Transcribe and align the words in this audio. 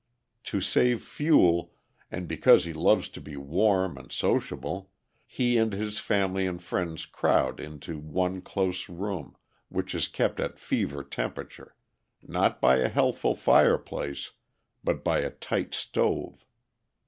To 0.45 0.59
save 0.59 0.99
fuel, 1.03 1.73
and 2.09 2.27
because 2.27 2.63
he 2.63 2.73
loves 2.73 3.07
to 3.09 3.21
be 3.21 3.37
warm 3.37 3.99
and 3.99 4.11
sociable, 4.11 4.89
he 5.27 5.59
and 5.59 5.73
his 5.73 5.99
family 5.99 6.47
and 6.47 6.59
friends 6.59 7.05
crowd 7.05 7.59
into 7.59 7.99
one 7.99 8.41
close 8.41 8.89
room, 8.89 9.35
which 9.69 9.93
is 9.93 10.07
kept 10.07 10.39
at 10.39 10.57
fever 10.57 11.03
temperature, 11.03 11.75
not 12.23 12.59
by 12.59 12.77
a 12.77 12.89
healthful 12.89 13.35
fireplace, 13.35 14.31
but 14.83 15.03
by 15.03 15.19
a 15.19 15.29
tight 15.29 15.75
stove. 15.75 16.43